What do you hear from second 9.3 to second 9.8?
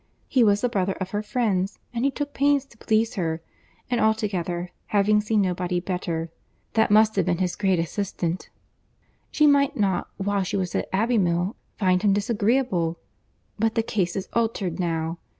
might